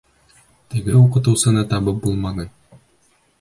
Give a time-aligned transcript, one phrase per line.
[0.73, 2.47] Теге уҡытыусыны табып булманы.